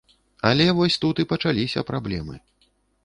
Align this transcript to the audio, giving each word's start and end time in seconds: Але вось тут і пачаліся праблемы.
Але 0.51 0.65
вось 0.79 0.97
тут 1.05 1.21
і 1.23 1.25
пачаліся 1.33 1.87
праблемы. 1.91 2.35